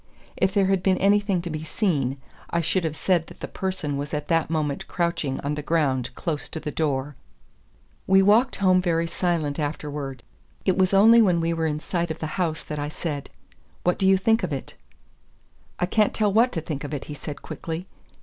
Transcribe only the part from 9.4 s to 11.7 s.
afterwards. It was only when we were